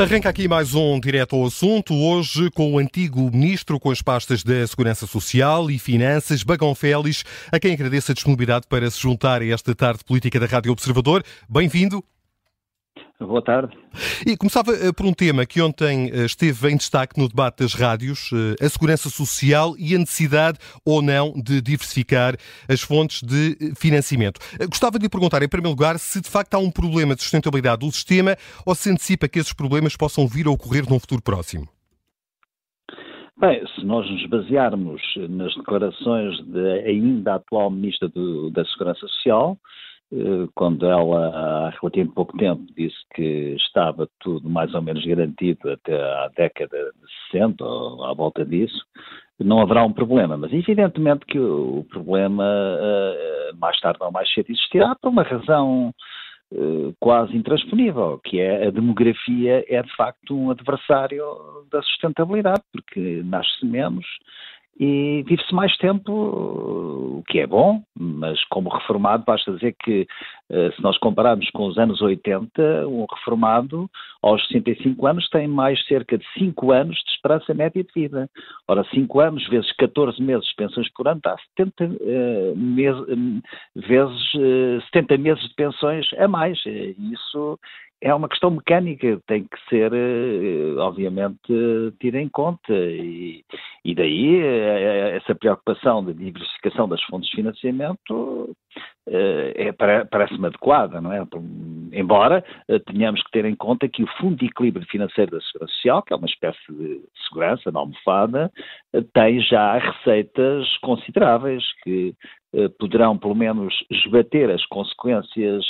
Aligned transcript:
Arranca 0.00 0.30
aqui 0.30 0.48
mais 0.48 0.74
um 0.74 0.98
direto 0.98 1.36
ao 1.36 1.44
assunto, 1.44 1.94
hoje 1.94 2.50
com 2.52 2.72
o 2.72 2.78
antigo 2.78 3.30
ministro 3.30 3.78
com 3.78 3.90
as 3.90 4.00
pastas 4.00 4.42
da 4.42 4.66
Segurança 4.66 5.06
Social 5.06 5.70
e 5.70 5.78
Finanças, 5.78 6.42
Bagão 6.42 6.74
Félix, 6.74 7.22
a 7.52 7.60
quem 7.60 7.74
agradeço 7.74 8.10
a 8.10 8.14
disponibilidade 8.14 8.66
para 8.66 8.90
se 8.90 8.98
juntar 8.98 9.42
a 9.42 9.46
esta 9.46 9.74
tarde 9.74 10.02
política 10.02 10.40
da 10.40 10.46
Rádio 10.46 10.72
Observador. 10.72 11.22
Bem-vindo. 11.46 12.02
Boa 13.20 13.42
tarde. 13.42 13.76
E 14.26 14.34
começava 14.34 14.72
eh, 14.72 14.92
por 14.96 15.04
um 15.04 15.12
tema 15.12 15.44
que 15.44 15.60
ontem 15.60 16.10
eh, 16.10 16.24
esteve 16.24 16.70
em 16.70 16.76
destaque 16.76 17.20
no 17.20 17.28
debate 17.28 17.58
das 17.58 17.74
rádios, 17.74 18.30
eh, 18.32 18.64
a 18.64 18.68
segurança 18.68 19.10
social 19.10 19.74
e 19.78 19.94
a 19.94 19.98
necessidade 19.98 20.58
ou 20.86 21.02
não 21.02 21.34
de 21.34 21.60
diversificar 21.60 22.34
as 22.66 22.80
fontes 22.80 23.22
de 23.22 23.74
financiamento. 23.74 24.40
Gostava 24.70 24.98
de 24.98 25.04
lhe 25.04 25.08
perguntar, 25.10 25.42
em 25.42 25.48
primeiro 25.48 25.76
lugar, 25.76 25.98
se 25.98 26.20
de 26.22 26.30
facto 26.30 26.54
há 26.54 26.58
um 26.58 26.70
problema 26.70 27.14
de 27.14 27.20
sustentabilidade 27.20 27.86
do 27.86 27.92
sistema 27.92 28.36
ou 28.64 28.74
se 28.74 28.90
antecipa 28.90 29.28
que 29.28 29.38
esses 29.38 29.52
problemas 29.52 29.94
possam 29.96 30.26
vir 30.26 30.46
a 30.46 30.50
ocorrer 30.50 30.88
num 30.88 30.98
futuro 30.98 31.20
próximo. 31.22 31.68
Bem, 33.38 33.62
se 33.74 33.84
nós 33.84 34.10
nos 34.10 34.26
basearmos 34.26 35.02
nas 35.28 35.54
declarações 35.56 36.42
da 36.46 36.72
ainda 36.86 37.34
atual 37.34 37.70
Ministra 37.70 38.08
do, 38.08 38.50
da 38.50 38.64
Segurança 38.64 39.00
Social, 39.00 39.58
quando 40.54 40.86
ela 40.86 41.28
há 41.28 41.70
relativamente 41.80 42.14
pouco 42.14 42.36
tempo 42.36 42.62
disse 42.76 42.96
que 43.14 43.54
estava 43.56 44.08
tudo 44.18 44.48
mais 44.48 44.74
ou 44.74 44.82
menos 44.82 45.04
garantido 45.06 45.70
até 45.70 45.94
à 45.94 46.28
década 46.36 46.76
de 46.76 47.30
60 47.30 47.64
ou 47.64 48.04
à 48.04 48.12
volta 48.12 48.44
disso, 48.44 48.84
não 49.38 49.60
haverá 49.60 49.84
um 49.84 49.92
problema. 49.92 50.36
Mas 50.36 50.52
evidentemente 50.52 51.24
que 51.26 51.38
o 51.38 51.86
problema 51.90 52.44
eh, 52.44 53.52
mais 53.58 53.78
tarde 53.80 53.98
ou 54.00 54.10
mais 54.10 54.32
cedo 54.32 54.50
existirá 54.50 54.96
por 55.00 55.10
uma 55.10 55.22
razão 55.22 55.94
eh, 56.52 56.92
quase 56.98 57.36
intransponível, 57.36 58.20
que 58.24 58.40
é 58.40 58.66
a 58.66 58.70
demografia 58.70 59.64
é 59.68 59.82
de 59.82 59.96
facto 59.96 60.36
um 60.36 60.50
adversário 60.50 61.24
da 61.70 61.80
sustentabilidade, 61.82 62.62
porque 62.72 63.22
nasce 63.24 63.64
menos 63.64 64.04
e 64.82 65.22
vive-se 65.28 65.54
mais 65.54 65.76
tempo, 65.76 66.10
o 66.10 67.22
que 67.28 67.38
é 67.38 67.46
bom, 67.46 67.82
mas 67.94 68.42
como 68.46 68.70
reformado, 68.70 69.24
basta 69.26 69.52
dizer 69.52 69.76
que 69.78 70.06
eh, 70.48 70.72
se 70.74 70.82
nós 70.82 70.96
compararmos 70.96 71.50
com 71.50 71.66
os 71.66 71.76
anos 71.76 72.00
80, 72.00 72.88
um 72.88 73.04
reformado 73.04 73.90
aos 74.22 74.42
65 74.48 75.06
anos 75.06 75.28
tem 75.28 75.46
mais 75.46 75.84
cerca 75.86 76.16
de 76.16 76.24
5 76.32 76.72
anos 76.72 76.96
de 76.96 77.10
esperança 77.10 77.52
média 77.52 77.84
de 77.84 77.92
vida. 77.94 78.26
Ora, 78.66 78.82
5 78.84 79.20
anos 79.20 79.46
vezes 79.50 79.70
14 79.76 80.22
meses 80.22 80.46
de 80.48 80.54
pensões 80.54 80.90
por 80.94 81.06
ano 81.06 81.20
dá 81.22 81.36
70 81.58 81.84
uh, 81.84 82.56
meses, 82.56 83.42
vezes 83.76 84.34
uh, 84.34 84.82
70 84.94 85.18
meses 85.18 85.46
de 85.46 85.54
pensões 85.56 86.06
a 86.16 86.26
mais. 86.26 86.58
Isso 86.64 87.58
é 88.02 88.14
uma 88.14 88.28
questão 88.28 88.50
mecânica, 88.50 89.20
tem 89.26 89.44
que 89.44 89.68
ser, 89.68 89.92
eh, 89.92 90.74
obviamente, 90.78 91.52
tida 92.00 92.18
em 92.18 92.28
conta. 92.30 92.72
E, 92.72 93.44
e 93.84 93.94
daí 93.94 94.40
eh, 94.40 95.16
essa 95.16 95.34
preocupação 95.34 96.02
de 96.04 96.14
diversificação 96.14 96.88
das 96.88 97.02
fontes 97.02 97.28
de 97.28 97.36
financiamento 97.36 98.56
eh, 99.06 99.52
é, 99.54 100.04
parece-me 100.04 100.46
adequada, 100.46 101.00
não 101.00 101.12
é? 101.12 101.22
Embora 101.92 102.42
tenhamos 102.86 103.22
que 103.22 103.30
ter 103.32 103.44
em 103.44 103.54
conta 103.54 103.88
que 103.88 104.02
o 104.02 104.08
Fundo 104.18 104.36
de 104.36 104.46
Equilíbrio 104.46 104.86
Financeiro 104.86 105.32
da 105.32 105.40
Segurança 105.40 105.72
Social, 105.74 106.02
que 106.02 106.14
é 106.14 106.16
uma 106.16 106.26
espécie 106.26 106.58
de 106.70 107.02
segurança, 107.28 107.70
na 107.70 107.80
almofada, 107.80 108.50
tem 109.12 109.40
já 109.40 109.76
receitas 109.76 110.76
consideráveis 110.78 111.64
que 111.82 112.14
poderão, 112.78 113.18
pelo 113.18 113.34
menos, 113.34 113.74
esbater 113.90 114.50
as 114.50 114.64
consequências 114.66 115.64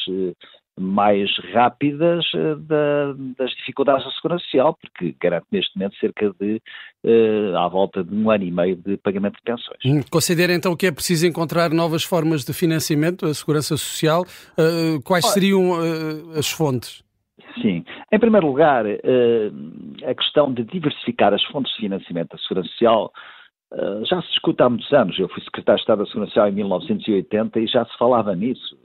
mais 0.80 1.30
rápidas 1.52 2.24
uh, 2.34 2.56
da, 2.56 3.14
das 3.38 3.50
dificuldades 3.52 4.04
da 4.04 4.10
Segurança 4.12 4.44
Social, 4.44 4.76
porque 4.80 5.14
garante 5.20 5.46
neste 5.52 5.76
momento 5.76 5.96
cerca 5.96 6.32
de, 6.40 6.60
uh, 7.04 7.56
à 7.56 7.68
volta 7.68 8.02
de 8.02 8.14
um 8.14 8.30
ano 8.30 8.44
e 8.44 8.50
meio 8.50 8.76
de 8.76 8.96
pagamento 8.96 9.36
de 9.36 9.42
pensões. 9.42 9.78
Hum, 9.84 10.00
considera 10.10 10.52
então 10.52 10.74
que 10.74 10.86
é 10.86 10.92
preciso 10.92 11.26
encontrar 11.26 11.70
novas 11.70 12.02
formas 12.02 12.44
de 12.44 12.52
financiamento 12.52 13.26
da 13.26 13.34
Segurança 13.34 13.76
Social? 13.76 14.22
Uh, 14.58 15.00
quais 15.04 15.26
seriam 15.26 15.72
as 16.36 16.50
fontes? 16.50 17.04
Sim. 17.60 17.84
Em 18.12 18.18
primeiro 18.18 18.46
lugar, 18.46 18.84
a 18.86 20.14
questão 20.14 20.52
de 20.52 20.62
diversificar 20.64 21.34
as 21.34 21.42
fontes 21.44 21.72
de 21.72 21.80
financiamento 21.80 22.30
da 22.30 22.38
Segurança 22.38 22.68
Social 22.70 23.12
já 24.08 24.20
se 24.22 24.28
discute 24.28 24.62
há 24.62 24.68
muitos 24.68 24.92
anos. 24.92 25.18
Eu 25.18 25.28
fui 25.28 25.42
secretário 25.42 25.76
de 25.76 25.82
Estado 25.82 25.98
da 25.98 26.06
Segurança 26.06 26.30
Social 26.30 26.48
em 26.48 26.52
1980 26.52 27.60
e 27.60 27.66
já 27.66 27.84
se 27.84 27.98
falava 27.98 28.34
nisso. 28.34 28.76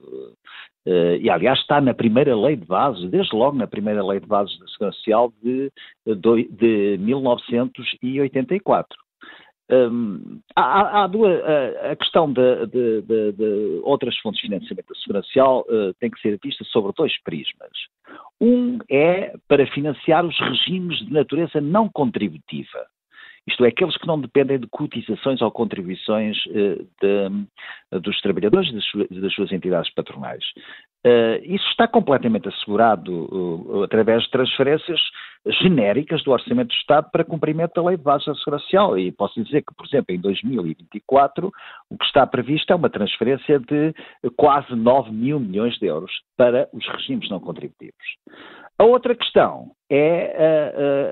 Uh, 0.85 1.17
e 1.19 1.29
aliás 1.29 1.59
está 1.59 1.81
na 1.81 1.95
primeira 1.95 2.35
lei 2.35 2.55
de 2.55 2.65
bases, 2.65 3.09
desde 3.09 3.35
logo 3.35 3.57
na 3.57 3.65
primeira 3.65 4.05
lei 4.05 4.19
de 4.19 4.27
bases 4.27 4.57
da 4.59 4.67
Segurança 4.67 4.97
Social 4.97 5.33
de, 5.41 5.71
de, 6.05 6.47
de 6.51 6.97
1984. 6.99 8.95
Um, 9.67 10.41
há, 10.55 11.03
há 11.03 11.07
duas, 11.07 11.43
a, 11.43 11.91
a 11.91 11.95
questão 11.95 12.31
de, 12.31 12.67
de, 12.67 13.01
de, 13.01 13.81
outras 13.83 14.15
fontes 14.19 14.39
de 14.39 14.47
financiamento 14.47 14.87
da 14.87 14.99
Segurança 14.99 15.25
Social 15.27 15.65
uh, 15.67 15.91
tem 15.99 16.11
que 16.11 16.21
ser 16.21 16.39
vista 16.43 16.63
sobre 16.65 16.93
dois 16.95 17.19
prismas. 17.23 17.71
Um 18.39 18.77
é 18.87 19.33
para 19.47 19.65
financiar 19.65 20.23
os 20.23 20.39
regimes 20.39 20.99
de 20.99 21.11
natureza 21.11 21.59
não 21.59 21.89
contributiva 21.89 22.85
isto 23.47 23.63
é, 23.63 23.67
aqueles 23.67 23.95
que 23.97 24.07
não 24.07 24.19
dependem 24.19 24.59
de 24.59 24.67
cotizações 24.67 25.41
ou 25.41 25.51
contribuições 25.51 26.37
uh, 26.47 26.87
de, 27.01 27.99
dos 27.99 28.19
trabalhadores 28.21 28.71
das, 28.73 28.85
das 29.09 29.33
suas 29.33 29.51
entidades 29.51 29.93
patronais. 29.93 30.43
Uh, 31.05 31.37
isso 31.43 31.67
está 31.69 31.87
completamente 31.87 32.47
assegurado 32.49 33.11
uh, 33.13 33.83
através 33.83 34.23
de 34.23 34.31
transferências 34.31 34.99
genéricas 35.61 36.23
do 36.23 36.31
Orçamento 36.31 36.69
do 36.69 36.73
Estado 36.73 37.11
para 37.11 37.23
cumprimento 37.23 37.73
da 37.75 37.87
Lei 37.87 37.97
de 37.97 38.03
Bases 38.03 38.25
da 38.25 38.33
Segurança 38.33 38.63
Social. 38.63 38.97
E 38.97 39.11
posso 39.11 39.43
dizer 39.43 39.61
que, 39.61 39.75
por 39.75 39.85
exemplo, 39.85 40.15
em 40.15 40.19
2024, 40.19 41.51
o 41.91 41.97
que 41.97 42.05
está 42.05 42.25
previsto 42.25 42.73
é 42.73 42.75
uma 42.75 42.89
transferência 42.89 43.59
de 43.59 43.93
quase 44.35 44.73
9 44.75 45.11
mil 45.11 45.39
milhões 45.39 45.77
de 45.77 45.85
euros 45.85 46.11
para 46.35 46.67
os 46.73 46.87
regimes 46.87 47.29
não 47.29 47.39
contributivos. 47.39 47.93
A 48.77 48.83
outra 48.83 49.15
questão 49.15 49.71
é 49.89 50.35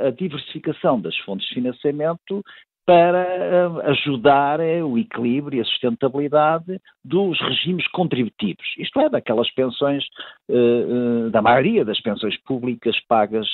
a, 0.04 0.06
a, 0.06 0.08
a 0.08 0.12
diversificação 0.12 1.00
das 1.00 1.18
fontes 1.20 1.48
de 1.48 1.56
financiamento 1.56 2.44
para 2.86 3.72
ajudar 3.92 4.60
o 4.60 4.98
equilíbrio 4.98 5.58
e 5.58 5.62
a 5.62 5.66
sustentabilidade 5.66 6.82
dos 7.04 7.40
regimes 7.40 7.88
contributivos, 7.88 8.66
isto 8.78 9.00
é, 9.00 9.10
daquelas 9.10 9.50
pensões, 9.52 10.04
uh, 10.50 11.30
da 11.30 11.42
maioria 11.42 11.86
das 11.86 12.02
pensões 12.02 12.38
públicas 12.42 13.00
pagas 13.08 13.48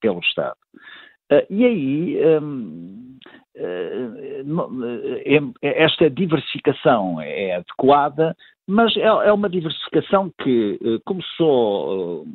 pelo 0.00 0.18
Estado. 0.18 0.56
e 1.48 1.64
aí, 1.64 2.18
um, 2.42 3.18
esta 5.62 6.10
diversificação 6.10 7.20
é 7.20 7.54
adequada, 7.54 8.34
mas 8.66 8.96
é, 8.96 9.02
é 9.02 9.32
uma 9.32 9.48
diversificação 9.48 10.32
que 10.42 11.00
começou 11.04 12.26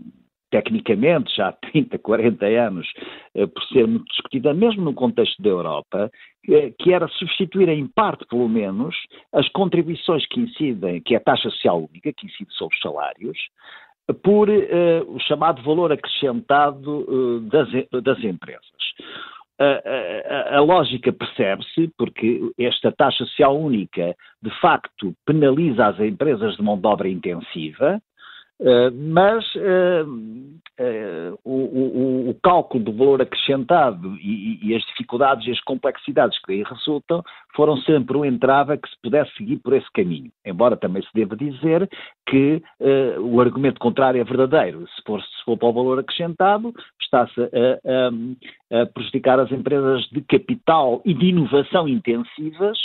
tecnicamente 0.49 1.35
já 1.35 1.49
há 1.49 1.51
30, 1.71 1.97
40 1.99 2.45
anos, 2.45 2.87
eh, 3.35 3.45
por 3.47 3.63
ser 3.65 3.87
muito 3.87 4.05
discutida, 4.05 4.53
mesmo 4.53 4.83
no 4.83 4.93
contexto 4.93 5.41
da 5.41 5.49
Europa, 5.49 6.11
que 6.79 6.93
era 6.93 7.09
substituir 7.09 7.67
em 7.67 7.85
parte, 7.87 8.25
pelo 8.25 8.47
menos, 8.47 8.95
as 9.33 9.49
contribuições 9.49 10.25
que 10.27 10.39
incidem, 10.39 11.01
que 11.01 11.13
é 11.13 11.17
a 11.17 11.21
taxa 11.21 11.49
social 11.49 11.79
única, 11.79 12.13
que 12.13 12.25
incide 12.25 12.53
sobre 12.53 12.73
os 12.73 12.81
salários, 12.81 13.37
por 14.23 14.49
uh, 14.49 15.03
o 15.07 15.19
chamado 15.19 15.61
valor 15.63 15.91
acrescentado 15.91 16.99
uh, 17.01 17.39
das, 17.41 17.67
das, 18.03 18.23
empresas. 18.23 18.63
A, 19.59 20.53
a, 20.53 20.57
a 20.57 20.61
lógica 20.61 21.11
percebe-se 21.11 21.89
porque 21.97 22.39
esta 22.57 22.91
taxa 22.91 23.25
social 23.25 23.59
única, 23.59 24.15
de 24.41 24.51
facto, 24.61 25.13
penaliza 25.25 25.87
as 25.87 25.99
empresas 25.99 26.55
de 26.55 26.63
mão 26.63 26.79
de 26.79 26.87
obra 26.87 27.09
intensiva, 27.09 27.99
Uh, 28.59 28.89
mas 28.91 29.45
uh, 29.53 30.09
uh, 30.79 31.39
o, 31.43 31.53
o, 31.53 32.29
o, 32.31 32.33
cálculo 32.41 32.85
do 32.85 32.91
valor 32.91 33.21
acrescentado 33.21 34.15
e, 34.15 34.59
e, 34.63 34.75
as 34.75 34.81
dificuldades 34.85 35.45
e 35.45 35.51
as 35.51 35.61
complexidades 35.61 36.39
que 36.39 36.47
daí 36.47 36.63
resultam 36.63 37.21
foram 37.55 37.77
sempre 37.77 38.17
um 38.17 38.25
entrave 38.25 38.73
a 38.73 38.77
que 38.77 38.89
se 38.89 38.95
pudesse 39.03 39.31
seguir 39.35 39.57
por 39.57 39.73
esse 39.73 39.85
caminho. 39.93 40.31
Embora 40.43 40.75
também 40.75 41.03
se 41.03 41.09
deva 41.13 41.35
dizer 41.35 41.87
que 42.27 42.61
o 43.19 43.39
argumento 43.39 43.79
contrário 43.79 44.19
é 44.19 44.23
verdadeiro. 44.23 44.87
Se 44.87 45.03
for, 45.05 45.21
se 45.21 45.43
for 45.45 45.57
para 45.57 45.67
o 45.67 45.73
valor 45.73 45.99
acrescentado, 45.99 46.73
está-se 46.99 47.39
a, 47.41 47.49
a, 48.73 48.81
a 48.81 48.85
prejudicar 48.87 49.39
as 49.39 49.51
empresas 49.51 50.03
de 50.11 50.21
capital 50.21 51.01
e 51.05 51.13
de 51.13 51.27
inovação 51.27 51.87
intensivas 51.87 52.77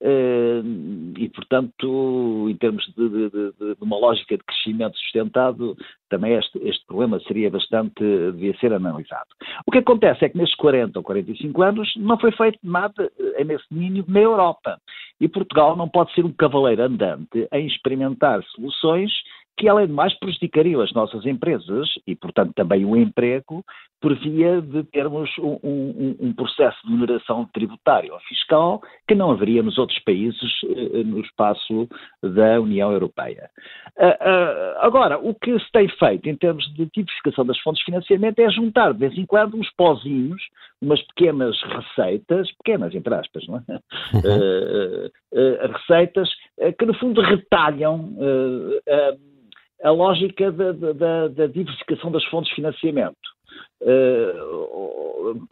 e, 0.00 1.28
portanto, 1.30 2.46
em 2.48 2.56
termos 2.56 2.84
de, 2.96 3.08
de, 3.08 3.30
de, 3.30 3.52
de, 3.52 3.76
uma 3.80 3.98
lógica 3.98 4.36
de 4.36 4.44
crescimento 4.44 4.96
sustentado, 4.96 5.76
também 6.08 6.34
este, 6.34 6.58
este, 6.66 6.86
problema 6.86 7.18
seria 7.20 7.50
bastante, 7.50 8.00
devia 8.32 8.56
ser 8.58 8.72
analisado. 8.72 9.28
O 9.66 9.72
que 9.72 9.78
acontece 9.78 10.24
é 10.24 10.28
que 10.28 10.38
nestes 10.38 10.56
40 10.56 10.98
ou 10.98 11.02
45 11.02 11.62
anos 11.62 11.92
não 11.96 12.18
foi 12.18 12.30
feito 12.32 12.58
nada 12.62 13.10
eh, 13.18 13.44
nesse 13.44 13.64
domínio 13.70 14.04
na 14.06 14.20
Europa. 14.20 14.80
E 15.20 15.26
Portugal 15.28 15.76
não 15.76 15.88
pode 15.88 16.14
ser 16.14 16.24
um 16.24 16.32
cavaleiro 16.32 16.82
andante 16.82 17.48
em 17.52 17.66
experimentar 17.66 18.42
soluções 18.54 19.10
que, 19.58 19.68
além 19.68 19.88
de 19.88 19.92
mais, 19.92 20.16
prejudicariam 20.20 20.80
as 20.80 20.92
nossas 20.92 21.26
empresas 21.26 21.88
e, 22.06 22.14
portanto, 22.14 22.52
também 22.54 22.84
o 22.84 22.96
emprego, 22.96 23.64
por 24.00 24.14
via 24.16 24.60
de 24.60 24.84
termos 24.84 25.30
um, 25.38 25.58
um, 25.62 26.16
um, 26.20 26.32
processo 26.32 26.78
de 26.86 26.92
oneração 26.92 27.48
tributária 27.52 28.12
ou 28.12 28.20
fiscal 28.20 28.80
que 29.06 29.14
não 29.14 29.30
haveria 29.30 29.62
nos 29.62 29.76
outros 29.76 29.98
países 30.00 30.62
uh, 30.62 31.04
no 31.04 31.20
espaço 31.20 31.88
da 32.22 32.60
União 32.60 32.92
Europeia. 32.92 33.50
Uh, 33.96 34.06
uh, 34.06 34.78
agora, 34.78 35.18
o 35.18 35.34
que 35.34 35.58
se 35.58 35.70
tem 35.72 35.88
feito 35.88 36.28
em 36.28 36.36
termos 36.36 36.64
de 36.74 36.86
tipificação 36.86 37.44
das 37.44 37.58
fontes 37.58 37.80
de 37.80 37.86
financiamento 37.86 38.38
é 38.38 38.50
juntar 38.50 38.92
de 38.92 39.00
vez 39.00 39.18
em 39.18 39.26
quando 39.26 39.56
uns 39.56 39.70
pozinhos, 39.70 40.42
umas 40.80 41.02
pequenas 41.02 41.60
receitas, 41.62 42.50
pequenas 42.62 42.94
entre 42.94 43.12
aspas, 43.14 43.46
não 43.48 43.56
é? 43.56 43.78
Uhum. 44.14 45.72
receitas 45.72 46.28
que 46.78 46.86
no 46.86 46.94
fundo 46.94 47.20
retalham 47.20 48.14
a 49.82 49.90
lógica 49.90 50.50
da, 50.52 50.72
da, 50.72 51.28
da 51.28 51.46
diversificação 51.46 52.10
das 52.10 52.24
fontes 52.26 52.50
de 52.50 52.56
financiamento. 52.56 53.27
Uh, 53.80 55.46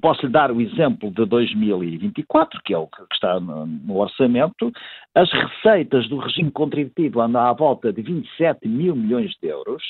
posso 0.00 0.24
lhe 0.26 0.32
dar 0.32 0.50
o 0.50 0.60
exemplo 0.60 1.10
de 1.10 1.24
2024, 1.26 2.60
que 2.64 2.72
é 2.72 2.78
o 2.78 2.86
que 2.86 3.02
está 3.12 3.38
no, 3.40 3.96
orçamento. 3.96 4.72
As 5.14 5.30
receitas 5.30 6.08
do 6.08 6.18
regime 6.18 6.50
contributivo 6.50 7.20
andam 7.20 7.42
à 7.42 7.52
volta 7.52 7.92
de 7.92 8.00
27 8.00 8.66
mil 8.66 8.96
milhões 8.96 9.34
de 9.42 9.48
euros 9.48 9.82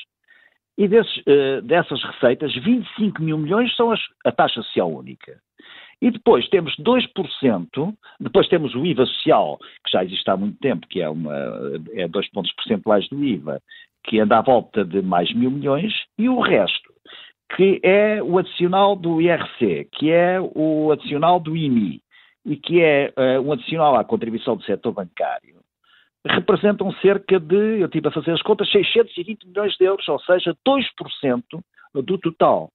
e 0.77 0.89
desses, 0.89 1.17
uh, 1.19 1.63
dessas 1.63 2.03
receitas, 2.03 2.55
25 2.55 3.23
mil 3.23 3.39
milhões 3.39 3.75
são 3.77 3.93
as, 3.93 4.01
a 4.25 4.33
taxa 4.33 4.63
social 4.63 4.91
única. 4.91 5.41
E 6.01 6.11
depois 6.11 6.49
temos 6.49 6.77
2%, 6.77 7.95
depois 8.21 8.49
temos 8.49 8.75
o 8.75 8.87
IVA 8.87 9.05
social, 9.07 9.59
que 9.85 9.91
já 9.91 10.05
existe 10.05 10.31
há 10.31 10.37
muito 10.37 10.57
tempo, 10.59 10.87
que 10.89 11.01
é, 11.01 11.09
uma, 11.09 11.35
é 11.93 12.07
2 12.07 12.31
pontos 12.31 12.53
percentuais 12.53 13.09
do 13.09 13.23
IVA, 13.25 13.61
que 14.05 14.21
anda 14.21 14.39
à 14.39 14.43
volta 14.43 14.85
de 14.85 15.03
mais 15.03 15.33
mil 15.35 15.51
milhões, 15.51 15.93
e 16.17 16.29
o 16.29 16.41
resto, 16.41 16.88
que 17.56 17.81
é 17.83 18.23
o 18.23 18.39
adicional 18.39 18.95
do 18.95 19.21
IRC, 19.21 19.89
que 19.93 20.11
é 20.11 20.39
o 20.41 20.91
adicional 20.93 21.41
do 21.41 21.56
IMI 21.56 22.03
e 22.45 22.56
que 22.56 22.81
é 22.83 23.12
uh, 23.17 23.41
um 23.41 23.53
adicional 23.53 23.97
à 23.97 24.05
contribuição 24.05 24.56
do 24.56 24.62
setor 24.62 24.93
bancário, 24.93 25.56
representam 26.27 26.93
cerca 26.95 27.39
de, 27.39 27.81
eu 27.81 27.87
estive 27.87 28.09
a 28.09 28.12
fazer 28.12 28.33
as 28.33 28.43
contas, 28.43 28.71
620 28.71 29.47
milhões 29.47 29.75
de 29.77 29.85
euros, 29.85 30.06
ou 30.09 30.21
seja, 30.21 30.56
2% 30.67 31.43
do 31.95 32.19
total. 32.19 32.71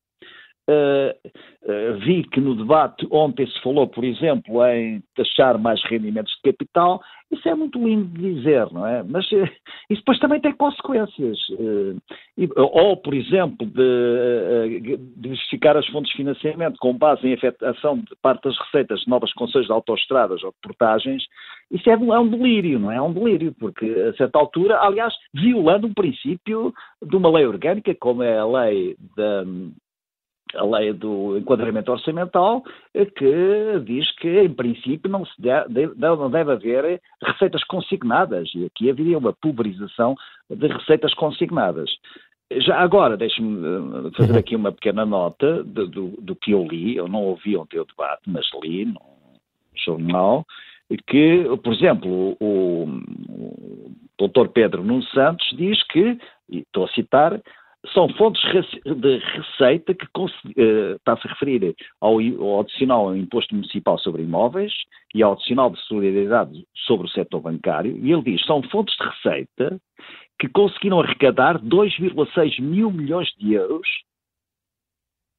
Uh, 0.65 1.11
uh, 1.65 1.99
vi 2.05 2.23
que 2.23 2.39
no 2.39 2.55
debate 2.55 3.05
ontem 3.11 3.45
se 3.45 3.61
falou, 3.61 3.85
por 3.85 4.05
exemplo, 4.05 4.65
em 4.65 5.03
taxar 5.13 5.59
mais 5.59 5.83
rendimentos 5.83 6.33
de 6.35 6.51
capital. 6.51 7.01
Isso 7.29 7.49
é 7.49 7.53
muito 7.53 7.77
lindo 7.85 8.05
de 8.17 8.35
dizer, 8.35 8.71
não 8.71 8.87
é? 8.87 9.03
Mas 9.03 9.29
uh, 9.33 9.43
isso 9.89 9.99
depois 9.99 10.19
também 10.19 10.39
tem 10.39 10.53
consequências. 10.53 11.37
E, 12.37 12.47
ou, 12.55 12.95
por 12.95 13.13
exemplo, 13.13 13.67
de 13.67 14.97
diversificar 15.17 15.75
as 15.75 15.85
fontes 15.87 16.11
de 16.11 16.17
financiamento 16.17 16.77
com 16.79 16.97
base 16.97 17.27
em 17.27 17.33
afetação 17.33 17.97
de 17.97 18.15
parte 18.21 18.43
das 18.43 18.57
receitas 18.59 19.01
de 19.01 19.09
novas 19.09 19.33
concessões 19.33 19.65
de 19.65 19.71
autoestradas 19.73 20.43
ou 20.43 20.51
de 20.51 20.57
portagens. 20.61 21.25
Isso 21.69 21.89
é, 21.89 21.93
é 21.93 21.97
um 21.97 22.29
delírio, 22.29 22.79
não 22.79 22.89
é? 22.89 22.95
É 22.97 23.01
um 23.01 23.11
delírio, 23.11 23.53
porque 23.59 23.85
a 23.85 24.13
certa 24.13 24.39
altura, 24.39 24.79
aliás, 24.79 25.13
violando 25.33 25.87
um 25.87 25.93
princípio 25.93 26.73
de 27.01 27.15
uma 27.17 27.29
lei 27.29 27.45
orgânica, 27.45 27.93
como 27.95 28.23
é 28.23 28.37
a 28.37 28.45
lei 28.45 28.95
da 29.17 29.43
a 30.55 30.63
lei 30.65 30.93
do 30.93 31.37
enquadramento 31.37 31.91
orçamental, 31.91 32.63
eh, 32.93 33.05
que 33.05 33.79
diz 33.85 34.11
que, 34.17 34.41
em 34.41 34.53
princípio, 34.53 35.09
não, 35.09 35.25
se 35.25 35.41
deve, 35.41 35.91
não 35.95 36.29
deve 36.29 36.51
haver 36.51 37.01
receitas 37.21 37.63
consignadas, 37.63 38.49
e 38.55 38.65
aqui 38.65 38.89
haveria 38.89 39.17
uma 39.17 39.33
pulverização 39.33 40.15
de 40.49 40.67
receitas 40.67 41.13
consignadas. 41.13 41.89
Já 42.51 42.77
agora, 42.77 43.17
deixe-me 43.17 43.59
eh, 43.65 44.11
fazer 44.15 44.33
uhum. 44.33 44.39
aqui 44.39 44.55
uma 44.55 44.71
pequena 44.71 45.05
nota 45.05 45.63
do, 45.63 45.87
do, 45.87 46.07
do, 46.21 46.35
que 46.35 46.51
eu 46.51 46.65
li, 46.65 46.95
eu 46.95 47.07
não 47.07 47.23
ouvi 47.23 47.57
ontem 47.57 47.79
o 47.79 47.85
debate, 47.85 48.21
mas 48.27 48.45
li 48.63 48.85
no 48.85 49.01
jornal, 49.75 50.45
que, 51.07 51.45
por 51.63 51.73
exemplo, 51.73 52.37
o, 52.39 52.85
o 53.29 53.91
doutor 54.17 54.49
Pedro 54.49 54.83
Nuno 54.83 55.03
Santos 55.05 55.47
diz 55.57 55.81
que, 55.87 56.17
e 56.49 56.59
estou 56.59 56.85
a 56.85 56.89
citar, 56.89 57.41
são 57.91 58.07
fontes 58.09 58.41
de 58.85 59.17
receita 59.17 59.93
que 59.93 60.05
uh, 60.05 60.95
está-se 60.95 61.27
a 61.27 61.31
referir 61.31 61.75
ao, 61.99 62.17
ao, 62.19 62.61
adicional 62.61 63.09
ao 63.09 63.15
imposto 63.15 63.53
municipal 63.53 63.99
sobre 63.99 64.21
imóveis 64.21 64.73
e 65.13 65.21
ao 65.21 65.33
adicional 65.33 65.69
de 65.69 65.79
solidariedade 65.81 66.65
sobre 66.85 67.07
o 67.07 67.09
setor 67.09 67.41
bancário, 67.41 67.97
e 67.97 68.11
ele 68.11 68.23
diz 68.23 68.45
são 68.45 68.61
fontes 68.63 68.95
de 68.95 69.03
receita 69.03 69.79
que 70.39 70.47
conseguiram 70.47 71.01
arrecadar 71.01 71.59
2,6 71.59 72.61
mil 72.61 72.91
milhões 72.91 73.29
de 73.37 73.53
euros. 73.53 73.87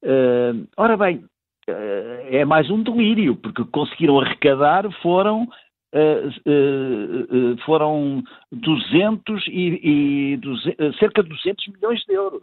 Uh, 0.03 0.69
ora 0.77 0.97
bem, 0.97 1.25
uh, 1.69 2.29
é 2.31 2.45
mais 2.45 2.71
um 2.71 2.83
delírio, 2.83 3.37
porque 3.37 3.65
conseguiram 3.65 4.21
arrecadar 4.21 4.91
foram 5.01 5.49
uh, 5.95 7.57
foram 7.65 8.23
200 8.53 9.47
e, 9.49 10.33
e 10.33 10.37
200, 10.39 10.99
cerca 10.99 11.23
de 11.23 11.29
200 11.29 11.69
milhões 11.69 12.01
de 12.05 12.15
euros. 12.15 12.43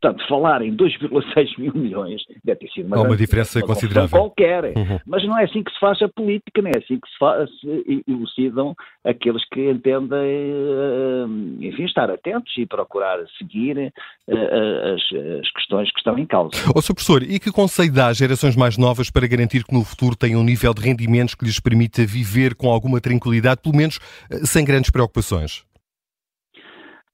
Portanto, 0.00 0.26
falar 0.28 0.62
em 0.62 0.76
2,6 0.76 1.58
mil 1.58 1.72
milhões 1.74 2.22
deve 2.44 2.60
ter 2.60 2.70
sido 2.70 2.86
uma, 2.86 3.02
uma 3.02 3.16
diferença 3.16 3.58
uma 3.58 3.66
considerável. 3.66 4.08
qualquer. 4.08 4.64
Uhum. 4.64 4.98
Mas 5.04 5.24
não 5.24 5.36
é 5.36 5.44
assim 5.44 5.62
que 5.62 5.72
se 5.72 5.80
faz 5.80 6.00
a 6.02 6.08
política, 6.08 6.62
não 6.62 6.70
é 6.70 6.78
assim 6.78 7.00
que 7.00 7.08
se, 7.08 7.18
faz, 7.18 7.50
se 7.60 8.04
elucidam 8.06 8.76
aqueles 9.04 9.42
que 9.48 9.70
entendem, 9.70 10.18
eh, 10.18 11.66
enfim, 11.66 11.84
estar 11.84 12.10
atentos 12.10 12.52
e 12.56 12.66
procurar 12.66 13.18
seguir 13.38 13.78
eh, 13.78 13.92
eh, 14.28 14.94
as, 14.94 15.02
as 15.40 15.50
questões 15.52 15.90
que 15.90 15.98
estão 15.98 16.16
em 16.18 16.26
causa. 16.26 16.50
Ó, 16.74 16.80
Sr. 16.80 16.94
Professor, 16.94 17.22
e 17.22 17.40
que 17.40 17.50
conselho 17.50 17.92
dá 17.92 18.08
às 18.08 18.16
gerações 18.16 18.54
mais 18.54 18.78
novas 18.78 19.10
para 19.10 19.26
garantir 19.26 19.64
que 19.64 19.74
no 19.74 19.82
futuro 19.82 20.14
tenham 20.14 20.40
um 20.40 20.44
nível 20.44 20.72
de 20.72 20.82
rendimentos 20.82 21.34
que 21.34 21.44
lhes 21.44 21.58
permita 21.58 22.06
viver 22.06 22.54
com 22.54 22.70
alguma 22.70 23.00
tranquilidade, 23.00 23.60
pelo 23.62 23.76
menos 23.76 23.98
sem 24.44 24.64
grandes 24.64 24.90
preocupações? 24.90 25.67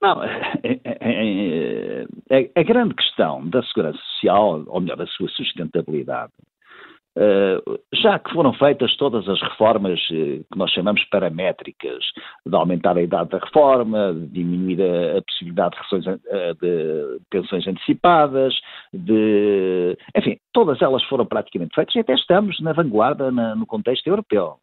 Não, 0.05 0.21
a, 0.21 0.27
a, 2.61 2.63
grande 2.63 2.95
questão 2.95 3.49
da 3.49 3.63
segurança 3.63 3.99
social, 3.99 4.63
ou 4.67 4.79
melhor, 4.79 4.99
da 4.99 5.07
sua 5.07 5.31
sustentabilidade, 5.31 6.35
Uh, 7.17 7.79
já 7.95 8.19
que 8.19 8.33
foram 8.33 8.53
feitas 8.55 8.97
todas 8.97 9.29
as 9.29 9.41
reformas 9.41 10.01
uh, 10.11 10.45
que 10.51 10.59
nós 10.59 10.69
chamamos 10.73 11.05
paramétricas, 11.05 12.05
de 12.45 12.57
aumentar 12.57 12.99
a 12.99 13.03
idade 13.03 13.31
da 13.31 13.39
reforma, 13.39 14.13
de 14.13 14.27
diminuir 14.27 14.83
a, 14.83 15.23
possibilidade 15.23 15.77
uh, 15.93 16.19
de 16.61 17.21
pensões 17.31 17.69
antecipadas, 17.69 18.53
de. 18.93 19.97
Enfim, 20.17 20.41
todas 20.53 20.83
elas 20.83 21.05
foram 21.05 21.25
praticamente 21.25 21.77
feitas 21.77 21.95
e 21.95 22.01
até 22.01 22.15
estamos 22.15 22.61
na 22.61 22.73
vanguarda 22.73 23.31
no 23.31 23.65
contexto 23.65 24.09
europeu 24.09 24.59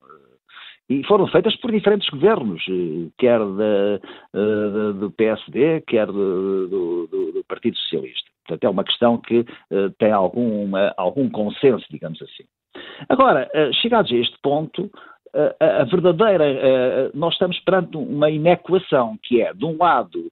e 0.92 1.04
foram 1.06 1.26
feitas 1.28 1.56
por 1.56 1.72
diferentes 1.72 2.10
governos, 2.10 2.62
eh, 2.68 3.10
quer 3.18 3.40
eh, 3.40 4.94
do 5.00 5.10
PSD, 5.12 5.82
quer 5.88 6.08
do, 6.08 6.68
do, 6.68 7.08
do, 7.08 7.44
Partido 7.48 7.78
Socialista. 7.78 8.30
Portanto, 8.46 8.64
é 8.66 8.70
uma 8.70 8.84
questão 8.84 9.18
que 9.18 9.40
uh, 9.40 9.90
tem 10.00 10.12
alguma, 10.12 10.94
algum 10.98 11.30
consenso, 11.30 11.86
digamos 11.90 12.22
assim. 12.22 12.44
Agora, 13.08 13.50
chegados 13.82 14.12
a 14.12 14.16
este 14.16 14.38
ponto, 14.42 14.86
uh, 14.86 15.56
a 15.60 15.84
verdadeira. 15.84 17.12
nós 17.14 17.34
estamos 17.34 17.60
perante 17.60 17.98
uma 17.98 18.30
inequação, 18.30 19.18
que 19.24 19.42
é, 19.42 19.54
de 19.54 19.66
um 19.66 19.78
lado, 19.78 20.32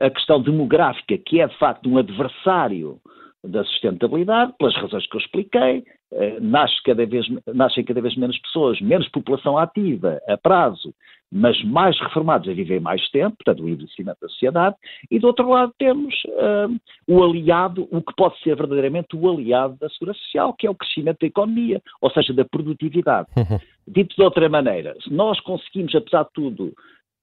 a 0.00 0.10
questão 0.10 0.42
demográfica, 0.42 1.16
que 1.16 1.40
é 1.40 1.46
de 1.46 1.56
facto 1.58 1.88
um 1.88 1.98
adversário 1.98 3.00
da 3.44 3.64
sustentabilidade, 3.64 4.52
pelas 4.58 4.74
razões 4.76 5.06
que 5.06 5.16
eu 5.16 5.20
expliquei, 5.20 5.84
eh, 6.12 6.38
nasce 6.40 6.82
cada 6.84 7.06
vez, 7.06 7.26
nascem 7.54 7.84
cada 7.84 8.00
vez 8.00 8.16
menos 8.16 8.38
pessoas, 8.38 8.80
menos 8.80 9.08
população 9.08 9.56
ativa 9.56 10.20
a 10.26 10.36
prazo, 10.36 10.92
mas 11.30 11.62
mais 11.64 11.98
reformados 12.00 12.48
a 12.48 12.52
viver 12.52 12.80
mais 12.80 13.06
tempo, 13.10 13.36
portanto, 13.36 13.62
o 13.62 13.68
envelhecimento 13.68 14.18
da 14.20 14.28
sociedade, 14.28 14.76
e 15.10 15.18
do 15.18 15.26
outro 15.26 15.48
lado 15.48 15.72
temos 15.78 16.14
uh, 16.24 16.80
o 17.06 17.22
aliado, 17.22 17.86
o 17.90 18.02
que 18.02 18.14
pode 18.16 18.38
ser 18.40 18.56
verdadeiramente 18.56 19.14
o 19.14 19.30
aliado 19.30 19.76
da 19.78 19.88
segurança 19.90 20.18
social, 20.20 20.54
que 20.54 20.66
é 20.66 20.70
o 20.70 20.74
crescimento 20.74 21.18
da 21.20 21.26
economia, 21.26 21.82
ou 22.00 22.10
seja, 22.10 22.32
da 22.32 22.44
produtividade. 22.44 23.28
Uhum. 23.36 23.58
Dito 23.86 24.16
de 24.16 24.22
outra 24.22 24.48
maneira, 24.48 24.96
se 25.02 25.12
nós 25.12 25.38
conseguimos, 25.40 25.94
apesar 25.94 26.24
de 26.24 26.32
tudo, 26.32 26.72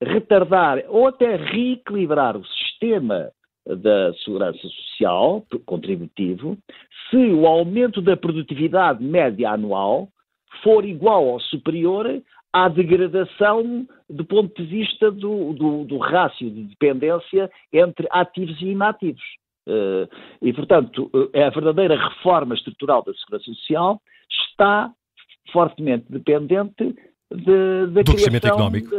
retardar 0.02 0.84
ou 0.88 1.08
até 1.08 1.36
reequilibrar 1.36 2.38
o 2.38 2.46
sistema 2.46 3.32
da 3.66 4.14
segurança 4.24 4.60
social 4.60 5.46
contributivo, 5.66 6.58
se 7.10 7.18
o 7.18 7.48
aumento 7.48 8.02
da 8.02 8.16
produtividade 8.16 9.04
média 9.04 9.50
anual 9.52 10.10
for 10.64 10.86
igual 10.86 11.26
ou 11.26 11.40
superior 11.40 12.22
à 12.54 12.70
degradação 12.70 13.86
do 14.10 14.24
ponto 14.24 14.62
de 14.62 14.68
vista 14.68 15.12
do, 15.12 15.54
do, 15.54 15.84
do 15.84 15.98
rácio 15.98 16.50
de 16.50 16.64
dependência 16.64 17.50
entre 17.74 18.08
ativos 18.10 18.62
e 18.62 18.68
inativos. 18.68 19.24
Uh, 19.68 20.08
e, 20.42 20.54
portanto, 20.54 21.10
eh, 21.34 21.44
a 21.44 21.50
verdadeira 21.50 21.98
reforma 21.98 22.54
estrutural 22.54 23.04
da 23.04 23.12
segurança 23.16 23.46
social 23.46 24.00
está 24.30 24.92
fortemente 25.52 26.06
dependente 26.08 26.96
de, 27.34 27.88
de, 27.88 28.04
do 28.04 28.04
crescimento 28.04 28.48
económico. 28.48 28.90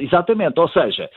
exatamente, 0.00 0.60
ou 0.60 0.68
seja, 0.68 1.10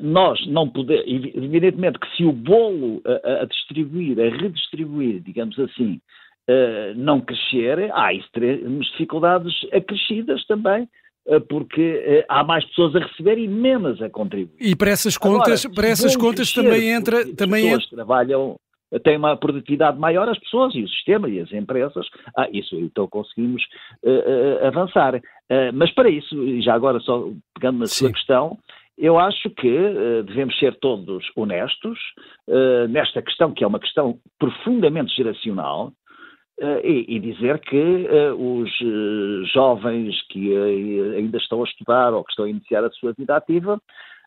nós 0.00 0.44
não 0.46 0.68
podemos, 0.68 1.04
evidentemente 1.06 1.98
que 1.98 2.16
se 2.16 2.24
o 2.24 2.32
bolo 2.32 3.02
a, 3.04 3.42
a, 3.42 3.44
distribuir, 3.44 4.18
a 4.20 4.28
redistribuir, 4.28 5.20
digamos 5.20 5.58
assim, 5.58 6.00
não 6.96 7.20
crescer, 7.20 7.90
há 7.92 8.12
isso 8.12 8.28
teremos 8.32 8.86
dificuldades 8.92 9.54
acrescidas 9.72 10.44
também 10.46 10.88
eh, 11.26 11.38
porque 11.38 12.02
eh, 12.04 12.26
há 12.28 12.42
mais 12.42 12.64
pessoas 12.64 12.96
a 12.96 12.98
receber 12.98 13.38
e 13.38 13.46
menos 13.46 14.02
a 14.02 14.10
contribuir. 14.10 14.56
E 14.60 14.74
para 14.74 14.90
essas 14.90 15.16
contas, 15.16 15.64
Agora, 15.64 15.80
para 15.80 15.88
essas 15.88 16.16
contas 16.16 16.52
também 16.52 16.90
entra, 16.90 17.24
também 17.34 17.68
entra... 17.68 17.86
trabalham 17.90 18.56
têm 19.04 19.16
uma 19.16 19.36
produtividade 19.36 19.98
maior 19.98 20.28
as 20.28 20.38
pessoas 20.38 20.74
e 20.74 20.82
o 20.82 20.88
sistema 20.88 21.28
e 21.28 21.40
as 21.40 21.50
empresas. 21.52 22.06
Ah, 22.36 22.48
isso 22.52 22.74
então 22.76 23.06
conseguimos 23.06 23.62
uh, 24.02 24.10
uh, 24.10 24.66
avançar. 24.66 25.14
Uh, 25.16 25.72
mas 25.72 25.90
para 25.94 26.10
isso, 26.10 26.60
já 26.60 26.74
agora 26.74 27.00
só 27.00 27.30
pegando 27.54 27.78
na 27.78 27.86
Sim. 27.86 28.06
sua 28.06 28.12
questão, 28.12 28.58
eu 28.98 29.18
acho 29.18 29.50
que 29.50 30.22
devemos 30.26 30.58
ser 30.58 30.74
todos 30.78 31.24
honestos 31.34 31.98
nesta 32.90 33.22
questão, 33.22 33.52
que 33.52 33.64
é 33.64 33.66
uma 33.66 33.80
questão 33.80 34.18
profundamente 34.38 35.14
geracional, 35.14 35.92
Uh, 36.60 36.78
e, 36.84 37.16
e, 37.16 37.18
dizer 37.18 37.58
que 37.60 37.76
uh, 37.76 38.60
os 38.60 38.70
uh, 38.82 39.44
jovens 39.46 40.14
que 40.28 40.54
ainda 41.16 41.38
estão 41.38 41.60
a 41.60 41.64
estudar 41.64 42.12
ou 42.12 42.22
que 42.22 42.30
estão 42.30 42.44
a 42.44 42.48
iniciar 42.50 42.84
a 42.84 42.90
sua 42.90 43.12
vida 43.14 43.34
ativa 43.34 43.80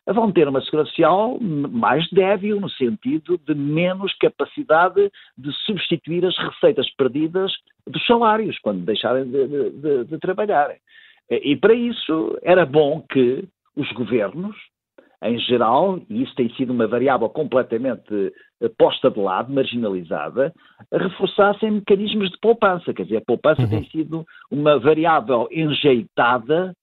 vão 0.06 0.30
ter 0.30 0.46
uma 0.46 0.60
segurança 0.60 0.90
social 0.90 1.38
mais 1.40 2.06
débil, 2.10 2.60
no 2.60 2.68
sentido 2.68 3.38
de 3.38 3.54
menos 3.54 4.12
capacidade 4.18 5.10
de 5.38 5.52
substituir 5.64 6.26
as 6.26 6.36
receitas 6.36 6.88
perdidas 6.96 7.52
dos 7.86 8.04
salários 8.06 8.58
quando 8.58 8.84
deixarem 8.84 9.24
de, 9.30 9.70
de, 9.70 10.04
de 10.04 10.18
trabalhar. 10.18 10.76
E 11.30 11.56
para 11.56 11.74
isso 11.74 12.38
era 12.42 12.66
bom 12.66 13.02
que 13.10 13.44
os 13.76 13.90
governos, 13.92 14.56
em 15.22 15.38
geral, 15.38 16.00
e 16.08 16.22
isso 16.22 16.34
tem 16.34 16.48
sido 16.54 16.72
uma 16.72 16.86
variável 16.86 17.28
completamente 17.28 18.32
eh, 18.60 18.68
posta 18.78 19.10
de 19.10 19.18
lado, 19.18 19.52
marginalizada, 19.52 20.52
reforçassem 20.92 21.70
mecanismos 21.70 22.30
de 22.30 22.38
poupança. 22.38 22.92
Quer 22.92 23.04
dizer, 23.04 23.16
a 23.18 23.24
poupança 23.24 23.62
uhum. 23.62 23.68
tem 23.68 23.84
sido 23.90 24.26
uma 24.50 24.78
variável 24.78 25.48
enjeitada, 25.50 26.74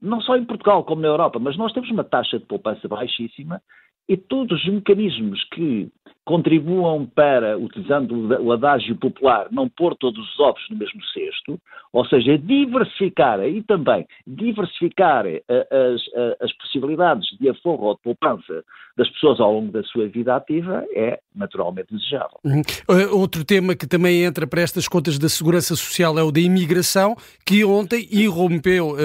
não 0.00 0.20
só 0.20 0.36
em 0.36 0.44
Portugal 0.44 0.84
como 0.84 1.02
na 1.02 1.08
Europa, 1.08 1.38
mas 1.38 1.56
nós 1.56 1.72
temos 1.72 1.90
uma 1.90 2.04
taxa 2.04 2.38
de 2.38 2.46
poupança 2.46 2.88
baixíssima 2.88 3.60
e 4.08 4.16
todos 4.16 4.62
os 4.62 4.72
mecanismos 4.72 5.42
que 5.52 5.88
contribuam 6.24 7.04
para, 7.06 7.58
utilizando 7.58 8.40
o 8.40 8.52
adágio 8.52 8.96
popular, 8.96 9.48
não 9.50 9.68
pôr 9.68 9.96
todos 9.96 10.20
os 10.20 10.40
ovos 10.40 10.62
no 10.70 10.76
mesmo 10.76 11.02
cesto, 11.06 11.58
ou 11.92 12.06
seja, 12.06 12.38
diversificar 12.38 13.40
e 13.44 13.62
também 13.62 14.06
diversificar 14.26 15.26
eh, 15.26 15.42
as, 15.48 16.00
eh, 16.14 16.36
as 16.40 16.52
possibilidades 16.54 17.26
de 17.38 17.50
aforro 17.50 17.86
ou 17.86 17.94
de 17.94 18.00
poupança 18.02 18.64
das 18.96 19.08
pessoas 19.10 19.40
ao 19.40 19.52
longo 19.52 19.72
da 19.72 19.82
sua 19.82 20.06
vida 20.08 20.34
ativa 20.34 20.84
é 20.94 21.18
naturalmente 21.34 21.88
desejável. 21.94 22.38
Uhum. 22.44 22.62
Eh, 22.88 23.06
outro 23.08 23.44
tema 23.44 23.74
que 23.74 23.86
também 23.86 24.22
entra 24.22 24.46
para 24.46 24.62
estas 24.62 24.88
contas 24.88 25.18
da 25.18 25.28
segurança 25.28 25.76
social 25.76 26.18
é 26.18 26.22
o 26.22 26.32
da 26.32 26.40
imigração, 26.40 27.14
que 27.44 27.62
ontem 27.64 28.08
irrompeu 28.10 28.96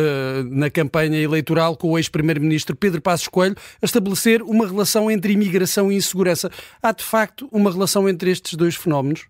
na 0.49 0.69
campanha 0.69 1.17
eleitoral 1.19 1.75
com 1.75 1.91
o 1.91 1.97
ex-primeiro-ministro 1.97 2.75
Pedro 2.75 3.01
Passos 3.01 3.27
Coelho 3.27 3.55
a 3.81 3.85
estabelecer 3.85 4.41
uma 4.41 4.67
relação 4.67 5.09
entre 5.09 5.33
imigração 5.33 5.91
e 5.91 5.95
insegurança. 5.95 6.49
Há 6.81 6.91
de 6.91 7.03
facto 7.07 7.47
uma 7.51 7.71
relação 7.71 8.07
entre 8.07 8.29
estes 8.29 8.55
dois 8.55 8.75
fenómenos? 8.75 9.27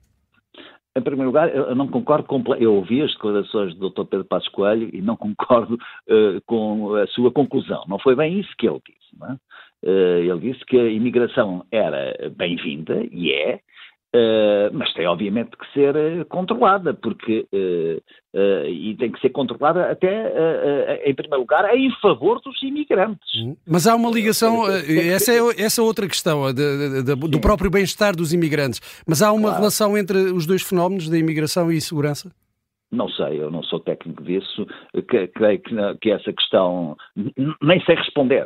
Em 0.98 1.01
primeiro 1.01 1.27
lugar, 1.27 1.53
eu 1.55 1.75
não 1.75 1.88
concordo 1.88 2.27
com. 2.27 2.43
Eu 2.55 2.74
ouvi 2.74 3.03
as 3.03 3.12
declarações 3.12 3.75
do 3.75 3.91
Dr. 3.91 4.05
Pedro 4.05 4.25
Passos 4.25 4.50
Coelho 4.50 4.89
e 4.91 5.00
não 5.00 5.15
concordo 5.15 5.75
uh, 5.75 6.41
com 6.48 6.96
a 6.96 7.05
sua 7.07 7.31
conclusão. 7.31 7.84
Não 7.88 8.00
foi 8.00 8.15
bem 8.15 8.39
isso 8.39 8.50
que 8.57 8.67
ele 8.67 8.81
disse. 8.84 9.31
É? 9.31 9.34
Uh, 9.88 10.34
ele 10.34 10.51
disse 10.51 10.65
que 10.65 10.75
a 10.75 10.89
imigração 10.89 11.63
era 11.72 12.31
bem-vinda, 12.36 13.05
e 13.12 13.31
é, 13.31 13.60
Uh, 14.15 14.71
mas 14.71 14.93
tem 14.93 15.05
obviamente 15.05 15.51
que 15.57 15.73
ser 15.73 15.93
uh, 15.93 16.25
controlada, 16.25 16.93
porque 16.93 17.45
uh, 17.53 18.65
e 18.65 18.95
tem 18.97 19.11
que 19.11 19.19
ser 19.19 19.29
controlada 19.31 19.91
até 19.91 20.31
em 21.05 21.13
primeiro 21.13 21.41
lugar 21.41 21.75
em 21.75 21.91
favor 21.99 22.39
dos 22.39 22.61
imigrantes. 22.63 23.33
Uhum. 23.35 23.57
Mas 23.67 23.85
há 23.85 23.95
uma 23.95 24.09
ligação, 24.09 24.65
essa 24.67 25.33
é 25.33 25.39
essa 25.61 25.81
é 25.81 25.83
outra 25.83 26.07
questão 26.07 26.53
de, 26.53 27.03
de, 27.03 27.03
de, 27.03 27.15
do 27.15 27.41
próprio 27.41 27.69
bem-estar 27.69 28.15
dos 28.15 28.31
imigrantes. 28.33 28.79
Mas 29.07 29.21
há 29.21 29.31
uma 29.31 29.49
claro. 29.49 29.57
relação 29.57 29.97
entre 29.97 30.17
os 30.17 30.45
dois 30.45 30.61
fenómenos 30.61 31.09
da 31.09 31.17
imigração 31.17 31.71
e 31.71 31.81
segurança? 31.81 32.31
Não 32.91 33.09
sei, 33.09 33.41
eu 33.41 33.51
não 33.51 33.63
sou 33.63 33.81
técnico 33.81 34.23
disso, 34.23 34.65
creio 35.35 35.59
que, 35.59 35.75
que, 35.99 36.11
essa 36.11 36.31
questão 36.31 36.95
nem 37.61 37.83
sei 37.83 37.95
responder, 37.95 38.45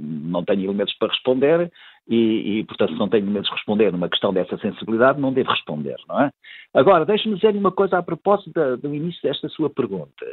não 0.00 0.44
tenho 0.44 0.64
elementos 0.64 0.94
para 0.96 1.08
responder, 1.08 1.72
e, 2.08 2.60
e, 2.60 2.64
portanto, 2.64 2.94
se 2.94 2.98
não 2.98 3.08
tenho 3.08 3.26
medo 3.26 3.44
de 3.44 3.50
responder 3.50 3.92
numa 3.92 4.08
questão 4.08 4.32
dessa 4.32 4.56
sensibilidade, 4.58 5.20
não 5.20 5.32
devo 5.32 5.50
responder, 5.50 5.96
não 6.08 6.22
é? 6.22 6.30
Agora, 6.72 7.04
deixe-me 7.04 7.34
dizer-lhe 7.34 7.58
uma 7.58 7.70
coisa 7.70 7.98
a 7.98 8.02
propósito 8.02 8.50
da, 8.52 8.76
do 8.76 8.94
início 8.94 9.20
desta 9.22 9.48
sua 9.50 9.68
pergunta. 9.68 10.24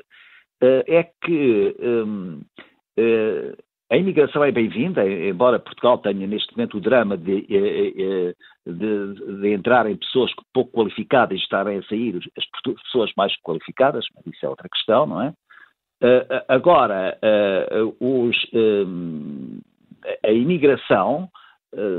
Uh, 0.63 0.83
é 0.87 1.03
que 1.03 1.75
um, 1.81 2.37
uh, 2.37 2.41
eh, 2.97 3.55
a 3.91 3.97
imigração 3.97 4.41
é 4.41 4.53
bem-vinda, 4.53 5.05
embora 5.05 5.59
Portugal 5.59 5.97
tenha 5.97 6.25
neste 6.25 6.55
momento 6.55 6.77
o 6.77 6.81
drama 6.81 7.17
de, 7.17 7.45
eh, 7.49 8.33
de, 8.65 9.41
de 9.41 9.53
entrarem 9.53 9.97
pessoas 9.97 10.31
pouco 10.53 10.71
qualificadas 10.71 11.37
e 11.37 11.41
estarem 11.41 11.77
a 11.77 11.83
sair 11.83 12.17
as 12.37 12.45
pessoas 12.83 13.11
mais 13.17 13.35
qualificadas, 13.41 14.05
mas 14.15 14.25
isso 14.33 14.45
é 14.45 14.49
outra 14.49 14.69
questão, 14.69 15.05
não 15.05 15.21
é? 15.21 15.33
Uh, 16.01 16.43
agora, 16.47 17.17
os, 17.99 18.35
um, 18.53 19.59
a 20.23 20.31
imigração 20.31 21.29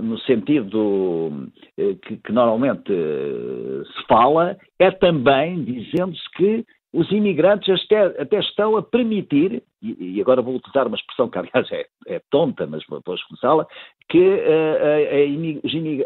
no 0.02 0.18
sentido 0.20 1.50
eh, 1.78 1.94
que, 2.02 2.16
que 2.16 2.32
normalmente 2.32 2.92
eh, 2.92 3.82
se 3.84 4.06
fala, 4.06 4.56
é 4.78 4.90
também 4.90 5.62
dizendo-se 5.64 6.30
que 6.36 6.64
os 6.92 7.10
imigrantes 7.12 7.68
até, 7.84 8.22
até, 8.22 8.38
estão 8.38 8.74
a 8.76 8.82
permitir, 8.82 9.62
e, 9.82 10.18
agora 10.18 10.40
vou 10.40 10.56
utilizar 10.56 10.86
uma 10.86 10.96
expressão 10.96 11.28
que 11.28 11.38
aliás 11.38 11.70
é, 11.70 11.84
é 12.06 12.22
tonta, 12.30 12.66
mas 12.66 12.82
vou 12.88 13.02
começá-la, 13.02 13.66
que 14.08 14.40
a, 14.40 14.94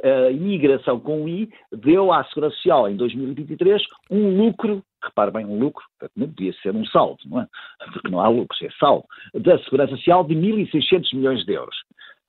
a, 0.09 0.27
a, 0.27 0.31
imigração 0.33 0.99
com 0.99 1.23
o 1.23 1.29
I 1.29 1.49
deu 1.71 2.12
à 2.12 2.25
Segurança 2.25 2.57
Social 2.57 2.89
em 2.89 2.97
2023 2.97 3.81
um 4.11 4.37
lucro, 4.37 4.83
repare 5.00 5.31
bem, 5.31 5.47
um 5.47 5.61
lucro, 5.61 5.85
não 6.17 6.27
podia 6.27 6.53
ser 6.55 6.75
um 6.75 6.85
saldo, 6.87 7.21
não 7.27 7.43
é? 7.43 7.47
Porque 7.93 8.09
não 8.09 8.21
há 8.21 8.29
lucro, 8.29 8.57
é 8.61 8.71
saldo, 8.81 9.05
da 9.35 9.59
Segurança 9.61 9.95
Social 9.97 10.25
de 10.25 10.35
1.600 10.35 11.15
milhões 11.15 11.45
de 11.45 11.53
euros. 11.53 11.77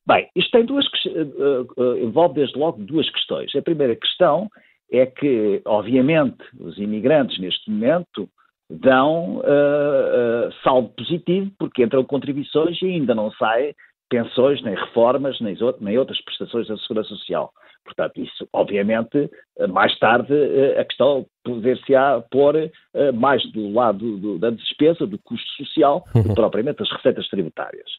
Bem, 0.08 0.28
isto 0.36 0.52
tem 0.52 0.66
duas, 0.66 0.86
uh, 0.86 1.98
envolve 1.98 2.36
desde 2.36 2.58
logo 2.58 2.84
duas 2.84 3.10
questões. 3.10 3.56
A 3.56 3.62
primeira 3.62 3.96
questão 3.96 4.50
é 4.92 5.06
que, 5.06 5.62
obviamente, 5.66 6.44
os 6.60 6.78
imigrantes 6.78 7.40
neste 7.40 7.70
momento 7.70 8.28
dão 8.70 9.38
uh, 9.38 10.48
uh, 10.48 10.54
saldo 10.64 10.90
positivo 10.90 11.52
porque 11.60 11.84
entram 11.84 12.04
contribuições 12.04 12.82
e 12.82 12.86
ainda 12.86 13.14
não 13.14 13.32
saem 13.34 13.76
pensões, 14.12 14.62
nem 14.62 14.76
reformas, 14.76 15.40
nem, 15.40 15.56
nem 15.80 15.98
outras 15.98 16.22
prestações 16.22 16.68
da 16.68 16.78
Segurança 16.78 17.10
Social. 17.10 17.52
Portanto, 17.84 18.22
isso, 18.22 18.48
obviamente, 18.54 19.28
mais 19.70 19.98
tarde 19.98 20.32
a 20.78 20.86
questão 20.86 21.26
poder-se-á 21.44 22.22
pôr 22.30 22.70
mais 23.16 23.42
do 23.54 23.74
lado 23.74 24.18
do, 24.18 24.38
da 24.38 24.52
despesa, 24.52 25.08
do 25.08 25.18
custo 25.18 25.50
social, 25.64 26.04
do 26.14 26.30
que 26.30 26.36
propriamente 26.36 26.78
das 26.78 26.92
receitas 26.92 27.28
tributárias. 27.30 27.90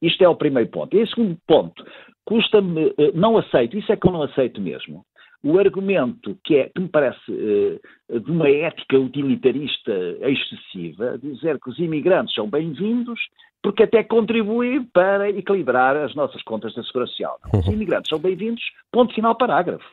Isto 0.00 0.24
é 0.24 0.28
o 0.28 0.36
primeiro 0.36 0.70
ponto. 0.70 0.96
E 0.96 1.02
o 1.02 1.06
segundo 1.06 1.36
ponto, 1.46 1.84
custa-me, 2.24 2.94
não 3.12 3.36
aceito, 3.36 3.76
isso 3.76 3.92
é 3.92 3.96
que 3.96 4.06
eu 4.06 4.12
não 4.12 4.22
aceito 4.22 4.58
mesmo, 4.58 5.04
o 5.42 5.58
argumento 5.58 6.38
que, 6.44 6.56
é, 6.56 6.68
que 6.68 6.80
me 6.80 6.88
parece 6.88 7.18
uh, 7.30 8.20
de 8.20 8.30
uma 8.30 8.48
ética 8.48 8.98
utilitarista 8.98 9.92
excessiva, 10.20 11.18
dizer 11.18 11.58
que 11.58 11.70
os 11.70 11.78
imigrantes 11.78 12.34
são 12.34 12.48
bem-vindos 12.48 13.20
porque 13.62 13.82
até 13.82 14.02
contribuem 14.02 14.84
para 14.84 15.30
equilibrar 15.30 15.96
as 15.96 16.14
nossas 16.14 16.42
contas 16.42 16.74
da 16.74 16.82
Segurança 16.82 17.12
Social. 17.12 17.38
Os 17.52 17.66
uhum. 17.66 17.74
imigrantes 17.74 18.08
são 18.08 18.18
bem-vindos, 18.18 18.62
ponto 18.90 19.14
final 19.14 19.34
parágrafo. 19.34 19.84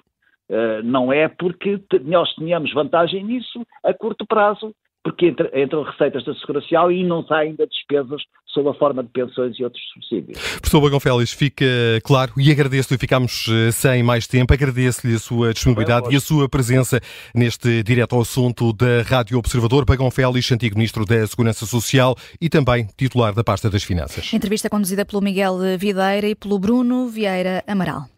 Uh, 0.49 0.81
não 0.83 1.11
é 1.11 1.27
porque 1.27 1.79
nós 2.03 2.33
tenhamos 2.35 2.73
vantagem 2.73 3.23
nisso 3.23 3.65
a 3.83 3.93
curto 3.93 4.25
prazo, 4.25 4.73
porque 5.07 5.33
entram 5.55 5.83
receitas 5.83 6.25
da 6.25 6.33
Segurança 6.33 6.65
Social 6.65 6.91
e 6.91 7.01
não 7.01 7.23
saem 7.23 7.51
ainda 7.51 7.65
despesas 7.65 8.21
sob 8.47 8.67
a 8.67 8.73
forma 8.73 9.01
de 9.01 9.09
pensões 9.09 9.57
e 9.57 9.63
outros 9.63 9.81
subsídios. 9.93 10.37
Professor 10.57 10.81
Bagão 10.81 10.99
Félix, 10.99 11.31
fica 11.31 11.65
claro 12.03 12.33
e 12.37 12.51
agradeço-lhe, 12.51 12.99
ficámos 12.99 13.45
eh, 13.49 13.71
sem 13.71 14.03
mais 14.03 14.27
tempo, 14.27 14.53
agradeço-lhe 14.53 15.15
a 15.15 15.19
sua 15.19 15.53
disponibilidade 15.53 16.13
e 16.13 16.17
a 16.17 16.19
sua 16.19 16.49
presença 16.49 16.99
neste 17.33 17.83
direto 17.83 18.15
ao 18.15 18.21
assunto 18.21 18.73
da 18.73 19.01
Rádio 19.07 19.37
Observador. 19.37 19.85
Bagão 19.85 20.11
Félix, 20.11 20.51
antigo 20.51 20.75
Ministro 20.75 21.05
da 21.05 21.25
Segurança 21.25 21.65
Social 21.65 22.13
e 22.41 22.49
também 22.49 22.85
titular 22.97 23.33
da 23.33 23.45
pasta 23.45 23.69
das 23.69 23.83
Finanças. 23.83 24.33
Entrevista 24.33 24.69
conduzida 24.69 25.05
pelo 25.05 25.21
Miguel 25.21 25.57
Videira 25.79 26.27
e 26.27 26.35
pelo 26.35 26.59
Bruno 26.59 27.07
Vieira 27.07 27.63
Amaral. 27.65 28.09